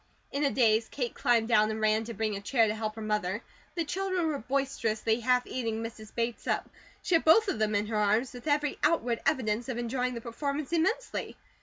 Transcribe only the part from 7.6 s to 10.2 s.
in her arms, with every outward evidence of enjoying